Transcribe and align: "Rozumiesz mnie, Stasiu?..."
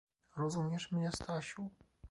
"Rozumiesz 0.35 0.91
mnie, 0.91 1.11
Stasiu?..." 1.11 1.69